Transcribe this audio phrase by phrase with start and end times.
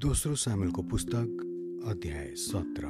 [0.00, 1.40] दोस्रो सामेलको पुस्तक
[1.86, 2.84] अध्याय सत्र।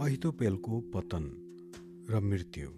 [0.00, 1.24] अहितोपेलको पतन
[2.10, 2.68] र मृत्यु।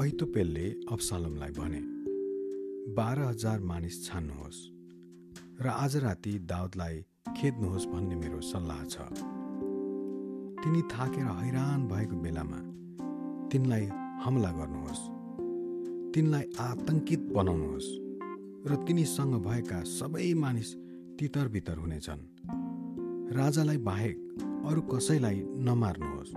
[0.00, 1.80] अहितोपेलले अफसालमलाई भने
[2.94, 4.60] बाह्र हजार मानिस छान्नुहोस्
[5.62, 7.00] र आज राति दाउदलाई
[7.36, 8.96] खेद्नुहोस् भन्ने मेरो सल्लाह छ।
[10.62, 12.60] तिनी थाकेर हैरान भएको बेलामा
[13.48, 13.84] तिनलाई
[14.24, 15.02] हमला गर्नुहोस्।
[16.14, 17.90] तिनलाई आतंकित बनाउनुहोस्
[18.70, 20.74] र तिनीसँग भएका सबै मानिस
[21.22, 22.20] तितर बितर हुनेछन्।
[23.32, 24.16] राजालाई बाहेक
[24.66, 26.28] अरू कसैलाई नमार्नुहोस्।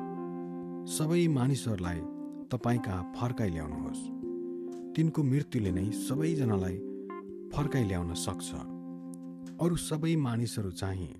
[0.97, 1.99] सबै मानिसहरूलाई
[2.51, 4.01] तपाईँ कहाँ फर्काइ ल्याउनुहोस्।
[4.95, 6.77] तिनको मृत्युले नै सबैजनालाई
[7.55, 8.53] फर्काइ ल्याउन सक्छ।
[9.61, 11.15] अरू सबै मानिसहरू चाहिँ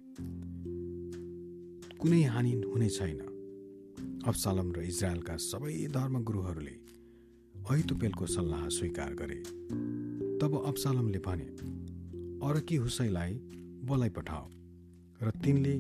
[2.00, 3.20] कुनै हानि हुने छैन।
[4.28, 6.76] अफसालम र इजरायलका सबै धर्मगुरुहरूले
[7.72, 9.44] ऐतुपेलको सल्लाह स्वीकार गरे।
[10.38, 11.76] तब अफसालमले भने
[12.44, 13.34] अरकी हुसैलाई
[13.84, 14.50] बोलाइ पठाओ
[15.24, 15.76] र तिनले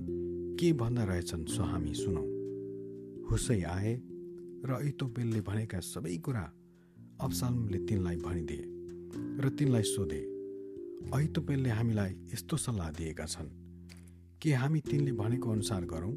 [0.56, 2.24] के भन्दा रहेछन् सो हामी सुनौ।
[3.32, 3.94] हुसै आए
[4.66, 6.54] र ऐतोपेलले भनेका सबै कुरा
[7.22, 8.64] अफसालमले तिनलाई भनिदिए
[9.44, 10.22] र तिनलाई सोधे
[11.16, 13.50] ऐतोपेलले हामीलाई यस्तो सल्लाह दिएका छन्।
[14.42, 16.16] के हामी तिनले भनेको अनुसार गरौँ?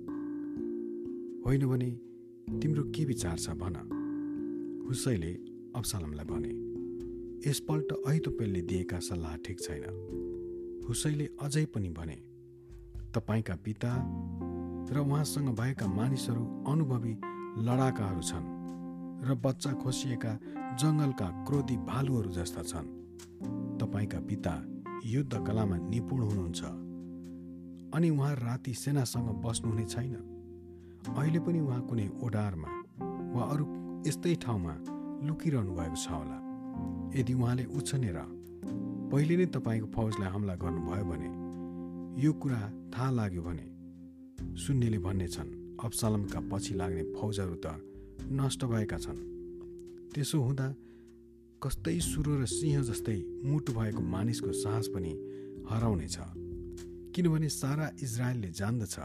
[1.46, 1.90] होइन भने
[2.60, 3.76] तिम्रो के विचार छ भन।
[4.88, 5.32] हुसैले
[5.76, 6.52] अफसालमलाई भने
[7.50, 10.27] यसपल्ट ऐतोपेलले दिएका सल्लाह ठिक छैन।
[10.88, 12.14] हुसैले अझै पनि भने
[13.14, 13.90] तपाईँका पिता
[14.92, 17.12] र उहाँसँग भएका मानिसहरू अनुभवी
[17.66, 18.46] लडाकाहरू छन्
[19.28, 20.32] र बच्चा खोसिएका
[20.80, 22.88] जङ्गलका क्रोधी भालुहरू जस्ता छन्।
[23.80, 24.54] तपाईँका पिता
[25.04, 26.62] युद्ध कलामा निपुण हुनुहुन्छ
[27.94, 30.14] अनि उहाँ राति सेनासँग बस्नुहुने छैन।
[31.18, 32.68] अहिले पनि उहाँ कुनै ओडारमा
[33.34, 33.64] वा अरू
[34.08, 34.74] यस्तै ठाउँमा
[35.26, 36.38] लुकिरहनु भएको छ होला।
[37.20, 38.37] यदि उहाँले उछनेर
[39.12, 41.28] पहिले नै तपाईँको फौजलाई हमला गर्नुभयो भने
[42.22, 42.60] यो कुरा
[42.94, 43.66] थाहा लाग्यो भने
[44.62, 45.50] शून्यले भन्ने छन्
[45.84, 47.66] अफसालमका पछि लाग्ने फौजहरू त
[48.38, 49.20] नष्ट भएका छन्।
[50.12, 50.66] त्यसो हुँदा
[51.62, 55.12] कस्तै सुरो र सिंह जस्तै मुटु भएको मानिसको साहस पनि
[55.70, 56.16] हराउनेछ
[57.14, 58.96] किनभने सारा इजरायलले जान्दछ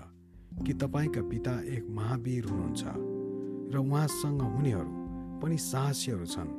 [0.66, 2.84] कि तपाईँका पिता एक महावीर हुनुहुन्छ
[3.74, 4.92] र उहाँसँग हुनेहरू
[5.42, 6.52] पनि साहसीहरू छन्।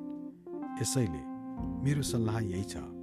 [0.81, 1.22] यसैले
[1.84, 2.94] मेरो सल्लाह यही छ।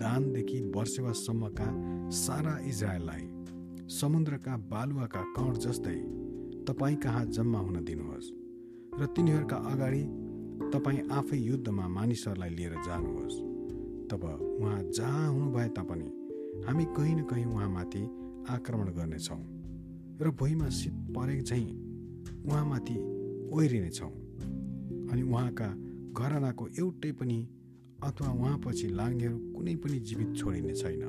[0.00, 1.68] दानदेखि वर्षेवासम्मका
[2.10, 3.24] सारा इजरायललाई
[3.90, 5.98] समुद्रका बालुवाका कण जस्तै
[6.64, 8.32] तपाईँ कहाँ जम्मा हुन दिनुहोस्
[9.00, 10.02] र तिनीहरूका अगाडि
[10.72, 13.36] तपाईँ आफै युद्धमा मानिसहरूलाई लिएर जानुहोस्।
[14.10, 14.24] तब
[14.60, 16.08] उहाँ जहाँ हुनुभए तापनि
[16.66, 18.02] हामी कहीँ न कहीँ उहाँमाथि
[18.50, 19.42] आक्रमण गर्नेछौँ
[20.22, 21.70] र भुइँमा शीत परेको चाहिँ
[22.46, 22.96] उहाँमाथि
[23.52, 24.10] ओहिरिनेछौँ
[25.12, 25.68] अनि उहाँका
[26.12, 27.38] घरनाको एउटै पनि
[27.98, 31.02] अथवा उहाँपछि लाग्नेहरू कुनै पनि जीवित छोडिने छैन।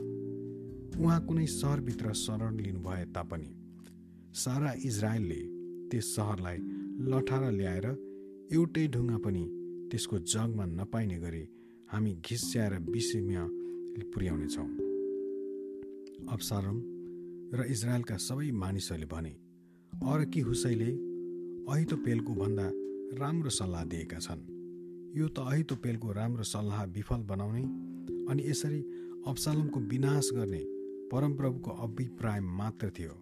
[0.99, 3.49] उहाँ कुनै सहरभित्र शरण लिनुभए तापनि
[4.35, 5.41] सारा इजरायलले
[5.89, 6.57] त्यस सहरलाई
[7.11, 7.87] लठार ल्याएर
[8.51, 9.43] एउटै ढुङ्गा पनि
[9.91, 11.43] त्यसको जगमा नपाइने गरी
[11.89, 13.43] हामी घिस्याएर विषयमा
[14.13, 14.69] पुर्याउनेछौँ।
[16.33, 16.77] अफसारम
[17.53, 19.33] र इजरायलका सबै मानिसहरूले भने
[19.93, 20.91] अरकी हुसैले
[21.71, 22.67] अहितो पेलको भन्दा
[23.21, 24.58] राम्रो सल्लाह दिएका छन्।
[25.09, 27.61] यो त अहितोपेलको राम्रो सल्लाह विफल बनाउने
[28.31, 28.81] अनि यसरी
[29.27, 30.59] अब्सालमको विनाश गर्ने
[31.11, 33.15] परमप्रभुको अभिप्राय मात्र थियो।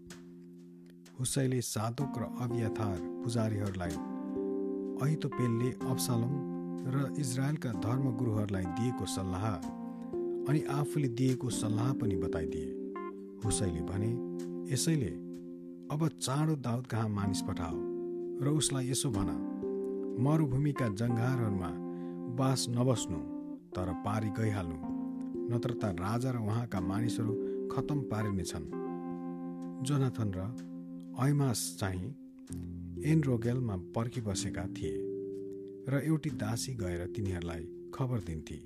[1.20, 3.96] हुसैले साधुक र अभियथार पुजारीहरूलाई
[5.02, 6.34] अहितोपेलले अब्सालम
[6.94, 12.70] र इजरायलका धर्मगुरुहरूलाई दिएको सल्लाह अनि आफूले दिएको सल्लाह पनि बताइदिए।
[13.46, 14.12] हुसैले भने
[14.74, 15.14] यसैले
[15.94, 17.78] अब चाँडो दाउद कहाँ मानिस पठाओ
[18.44, 19.30] र उसलाई यसो भन।
[20.18, 21.70] मरुभूमिका जङ्घारहरूमा
[22.38, 23.18] बास नबस्नु
[23.76, 24.78] तर पारी गइहाल्नु।
[25.52, 27.34] नत्र त राजा र उहाँका मानिसहरू
[27.70, 28.66] खतम पारिनेछन्।
[29.86, 30.40] जोनाथन र
[31.22, 32.10] ऐमास चाहिँ
[33.06, 34.96] एनरोगेलमा पर्खिबसेका थिए
[35.90, 37.64] र एउटी दासी गएर तिनीहरूलाई
[37.94, 38.58] खबर दिन्थे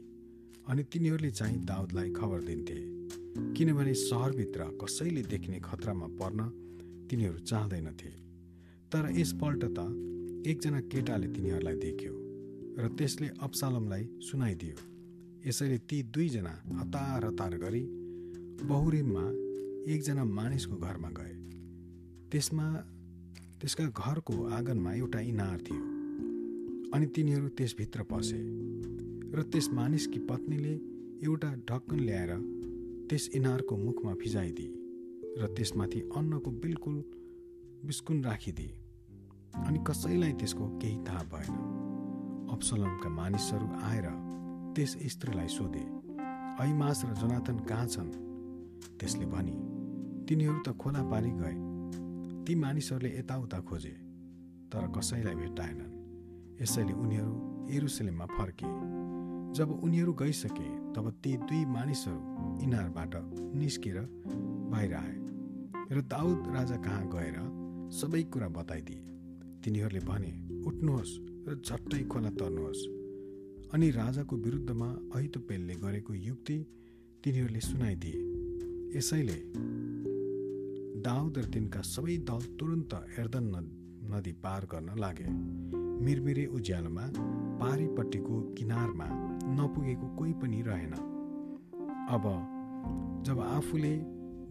[0.68, 2.80] अनि तिनीहरूले चाहिँ दाउदलाई खबर दिन्थे
[3.56, 6.40] किनभने सहरभित्र कसैले देख्ने खतरामा पर्न
[7.10, 8.12] तिनीहरू चाहँदैनथे।
[8.92, 9.80] तर यसपल्ट त
[10.42, 12.14] एकजना केटाले तिनीहरूलाई देख्यो
[12.78, 14.76] र त्यसले अप्सालमलाई सुनाइदियो।
[15.46, 17.84] यसैले ती दुईजना हतार हतार गरी
[18.64, 19.26] बहुरिममा
[19.94, 21.36] एकजना मानिसको घरमा गए।
[22.32, 22.68] त्यसमा
[23.62, 25.84] त्यसका घरको आँगनमा एउटा इनार थियो
[26.94, 28.42] अनि तिनीहरू त्यसभित्र पसे
[29.36, 30.74] र त्यस मानिसकी पत्नीले
[31.24, 32.32] एउटा ढक्कन ल्याएर
[33.10, 34.72] त्यस इनारको मुखमा फिजाइदिए
[35.38, 36.98] र त्यसमाथि अन्नको बिल्कुल
[37.86, 38.81] बिस्कुन राखिदिए।
[39.56, 41.56] अनि कसैलाई त्यसको केही थाहा भएन।
[42.52, 44.08] अप्सलमका मानिसहरू आएर
[44.76, 45.86] त्यस स्त्रीलाई सोधे
[46.62, 48.12] ऐमास र जनाथन कहाँ छन्?
[49.00, 49.56] त्यसले भनी
[50.26, 51.56] तिनीहरू त खोला पारी गए।
[52.46, 53.96] ती मानिसहरूले यताउता खोजे
[54.72, 55.92] तर कसैलाई भेट्टाएनन्।
[56.62, 57.34] यसैले उनीहरू
[57.72, 58.70] एरुसलेममा फर्के।
[59.54, 62.20] जब उनीहरू गइसके तब ती दुई मानिसहरू
[62.64, 63.16] इनारबाट
[63.56, 63.98] निस्केर
[64.72, 65.16] बाहिर आए।
[65.92, 67.38] र दाउद राजा कहाँ गएर
[67.92, 69.11] सबै कुरा बताइदिए।
[69.64, 70.32] तिनीहरूले भने
[70.68, 71.14] उठ्नुहोस्
[71.48, 72.82] र झट्टै खोला तर्नुहोस्।
[73.74, 76.58] अनि राजाको विरुद्धमा अहितोपेलले गरेको युक्ति
[77.24, 78.20] तिनीहरूले सुनाइदिए।
[78.98, 79.38] यसैले
[81.02, 83.46] दाउद र तिनका सबै दल तुरन्त एर्दन
[84.12, 85.28] नदी पार गर्न लागे।
[86.06, 87.06] मिरमिरे उज्यालोमा
[87.62, 89.08] पारीपट्टिको किनारमा
[89.58, 90.94] नपुगेको कोही पनि रहेन।
[92.10, 92.24] अब
[93.26, 93.94] जब आफूले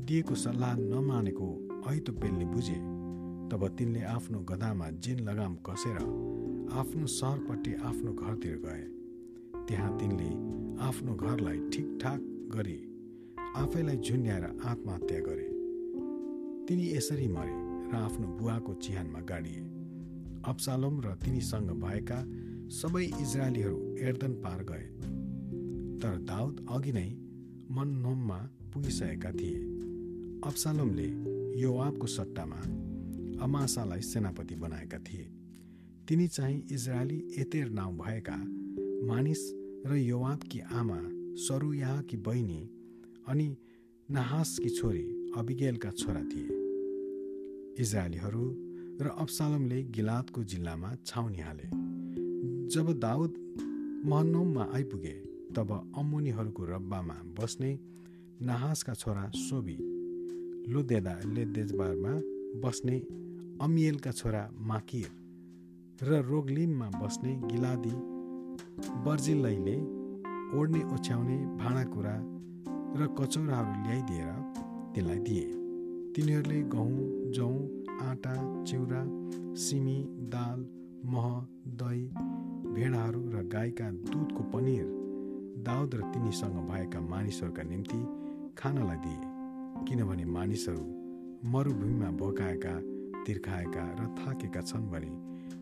[0.07, 1.49] दिएको सल्लाह नमानेको
[1.87, 2.79] अहितोपेलले बुझे
[3.51, 5.97] तब तिनले आफ्नो गधामा जिन लगाम कसेर
[6.73, 8.83] आफ्नो सहरपट्टि आफ्नो घरतिर गए।
[9.69, 10.31] त्यहाँ तिनले
[10.83, 12.21] आफ्नो घरलाई ठिकठाक
[12.55, 12.79] गरी
[13.57, 15.49] आफैलाई झुन्ड्याएर आत्महत्या गरे।
[16.69, 17.55] तिनी यसरी मरे
[17.91, 19.63] र आफ्नो बुवाको चिहानमा गाडिए।
[20.51, 22.19] अप्सालोम र तिनीसँग भएका
[22.73, 24.87] सबै इजरायलीहरू एर्दन पार गए।
[26.01, 27.09] तर दाउद अघि नै
[27.71, 28.39] मनोममा
[28.73, 29.59] पुगिसकेका थिए।
[30.47, 31.09] अप्सालोमले
[31.61, 32.61] योवाबको सट्टामा
[33.43, 35.25] अमासालाई सेनापति बनाएका थिए।
[36.09, 38.37] तिनी चाहिँ इजरायली एतेर नाउँ भएका
[39.07, 39.43] मानिस
[39.87, 41.01] र योवाबकी आमा
[41.37, 42.61] सरुयाकी बहिनी
[43.29, 43.57] अनि
[44.11, 46.49] नहासकी छोरी अबिगेलका छोरा थिए।
[47.83, 48.45] इजरायलीहरू
[49.01, 51.69] र अब्सालमले गिलादको जिल्लामा छाउनी हाले।
[52.69, 53.33] जब दाउद
[54.07, 55.15] महनोममा आइपुगे
[55.57, 57.79] तब अम्मुनीहरूको रब्बामा बस्ने
[58.43, 59.77] नहासका छोरा सोबी
[60.73, 62.13] लुदेदा लेदेजबारमा
[62.61, 62.99] बस्ने
[63.61, 65.09] अमियलका छोरा माकिर
[66.03, 67.93] र रोगलिममा बस्ने गिलादी
[69.07, 69.75] बर्जिलैले
[70.59, 72.15] ओढ्ने ओछ्याउने भाँडाकुँडा
[72.99, 74.31] र कचौराहरू ल्याइदिएर
[74.95, 75.43] त्यसलाई दिए।
[76.15, 77.57] तिनीहरूले गहुँ जौँ
[78.09, 78.35] आँटा
[78.65, 79.03] चिउरा
[79.65, 79.97] सिमी
[80.33, 80.59] दाल
[81.13, 81.27] मह
[81.83, 82.05] दही
[82.75, 84.87] भेडाहरू र गाईका दुधको पनिर
[85.67, 88.01] दाउद र तिनीसँग भएका मानिसहरूका निम्ति
[88.59, 89.21] खानलाई दिए।
[89.85, 90.85] किनभने मानिसहरू
[91.53, 92.75] मरुभूमिमा भोकाएका
[93.27, 95.13] तिर्खाएका र थाकेका छन् भने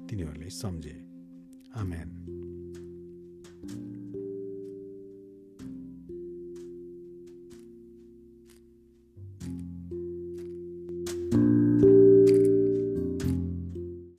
[0.07, 0.97] तिनीहरूले सम्झे।
[1.77, 2.11] आमेन।